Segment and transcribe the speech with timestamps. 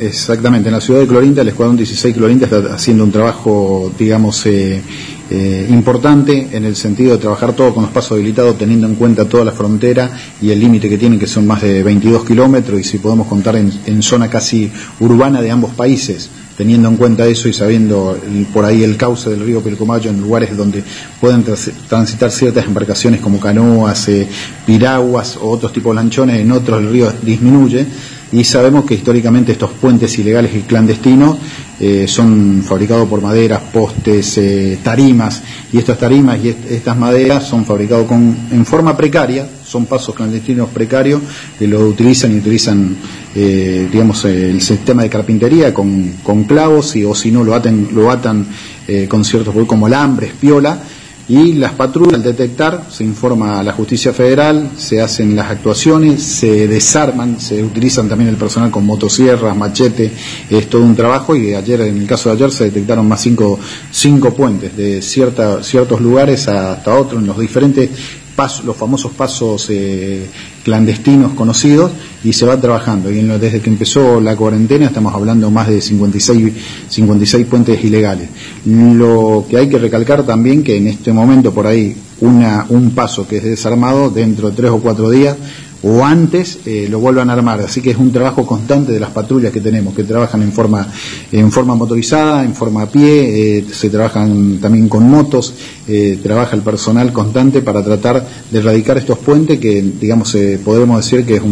[0.00, 4.46] Exactamente, en la ciudad de Clorinda, el Escuadrón 16 Clorinda está haciendo un trabajo, digamos,
[4.46, 4.80] eh,
[5.28, 9.28] eh, importante en el sentido de trabajar todo con los pasos habilitados, teniendo en cuenta
[9.28, 12.84] toda la frontera y el límite que tienen, que son más de 22 kilómetros, y
[12.84, 17.52] si podemos contar en, zona casi urbana de ambos países, teniendo en cuenta eso y
[17.52, 18.16] sabiendo
[18.52, 20.82] por ahí el cauce del río Pilcomayo en lugares donde
[21.20, 21.44] pueden
[21.88, 24.28] transitar ciertas embarcaciones como canoas, eh,
[24.64, 27.86] piraguas o otros tipos de lanchones, en otros el río disminuye
[28.32, 31.38] y sabemos que históricamente estos puentes ilegales y clandestinos
[31.80, 35.42] eh, son fabricados por maderas, postes, eh, tarimas,
[35.72, 40.68] y estas tarimas y estas maderas son fabricados con, en forma precaria, son pasos clandestinos
[40.70, 41.22] precarios
[41.58, 42.96] que lo utilizan y utilizan,
[43.34, 47.88] eh, digamos, el sistema de carpintería con, con clavos y, o si no lo, aten,
[47.94, 48.46] lo atan
[49.06, 50.80] con ciertos como alambres, piola,
[51.28, 56.22] y las patrullas al detectar se informa a la justicia federal, se hacen las actuaciones,
[56.22, 60.10] se desarman, se utilizan también el personal con motosierras, machete,
[60.48, 61.36] es todo un trabajo.
[61.36, 63.58] Y ayer, en el caso de ayer, se detectaron más cinco,
[63.90, 67.90] cinco puentes de cierta, ciertos lugares hasta otros en los diferentes
[68.64, 70.24] los famosos pasos eh,
[70.62, 71.90] clandestinos conocidos
[72.22, 73.10] y se va trabajando.
[73.10, 76.52] Y desde que empezó la cuarentena estamos hablando más de 56,
[76.88, 78.28] 56 puentes ilegales.
[78.64, 83.26] Lo que hay que recalcar también que en este momento por ahí una, un paso
[83.26, 85.36] que es desarmado dentro de tres o cuatro días
[85.82, 87.60] o antes eh, lo vuelvan a armar.
[87.60, 90.86] Así que es un trabajo constante de las patrullas que tenemos, que trabajan en forma,
[91.30, 95.54] en forma motorizada, en forma a pie, eh, se trabajan también con motos,
[95.86, 101.24] eh, trabaja el personal constante para tratar de erradicar estos puentes que, digamos, podemos decir
[101.24, 101.42] que es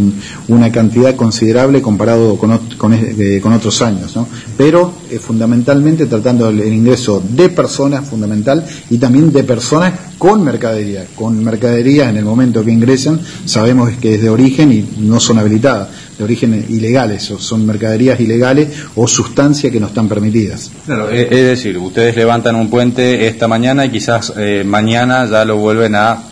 [0.49, 4.27] una cantidad considerable comparado con, con, otros años, ¿no?
[4.57, 11.05] Pero fundamentalmente tratando el, ingreso de personas, fundamental, y también de personas con mercadería.
[11.15, 15.89] Con mercadería en el momento que ingresan, sabemos que de origen y no son habilitadas,
[16.19, 20.71] de origen ilegales, o son mercaderías ilegales o sustancias que no están permitidas.
[20.87, 25.57] Claro, es decir, ustedes levantan un puente esta mañana y quizás eh, mañana ya lo
[25.57, 26.23] vuelven a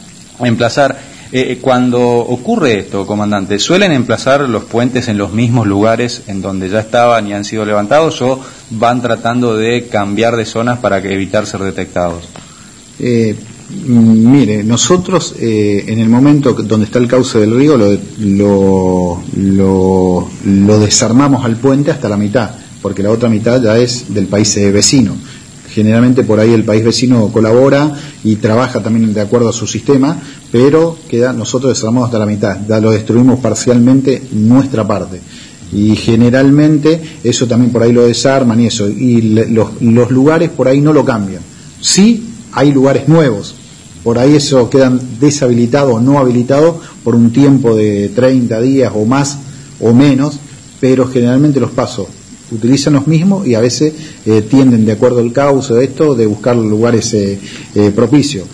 [0.40, 1.14] emplazar.
[1.32, 6.40] Eh, eh, cuando ocurre esto, comandante, ¿suelen emplazar los puentes en los mismos lugares en
[6.40, 10.98] donde ya estaban y han sido levantados o van tratando de cambiar de zonas para
[10.98, 12.28] evitar ser detectados?
[13.00, 20.78] Mm, mire, nosotros eh, en el momento donde está el cauce del río lo, lo,
[20.80, 22.50] desarmamos al puente hasta la mitad,
[22.82, 25.14] porque la otra mitad ya es del país vecino.
[25.70, 27.92] Generalmente por ahí el país vecino colabora
[28.22, 30.20] y trabaja también de acuerdo a su sistema,
[30.52, 35.20] pero queda nosotros desarmamos hasta la mitad, ya lo destruimos parcialmente nuestra parte
[35.72, 39.20] y generalmente eso también por ahí lo desarman y eso, y
[39.50, 41.42] los, los lugares por ahí no lo cambian.
[41.80, 43.54] Sí hay lugares nuevos.
[44.02, 49.04] Por ahí eso quedan deshabilitados o no habilitados por un tiempo de 30 días o
[49.04, 49.38] más
[49.80, 50.38] o menos,
[50.80, 52.06] pero generalmente los pasos
[52.50, 53.92] utilizan los mismos y a veces
[54.26, 57.38] eh, tienden, de acuerdo al cauce de esto, de buscar lugares eh,
[57.74, 58.46] eh, propicios.